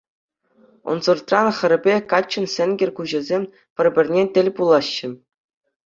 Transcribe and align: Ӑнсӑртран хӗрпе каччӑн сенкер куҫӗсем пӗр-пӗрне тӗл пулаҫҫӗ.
Ӑнсӑртран 0.91 1.47
хӗрпе 1.57 1.95
каччӑн 2.13 2.45
сенкер 2.55 2.89
куҫӗсем 2.99 3.43
пӗр-пӗрне 3.75 4.23
тӗл 4.37 4.47
пулаҫҫӗ. 4.59 5.09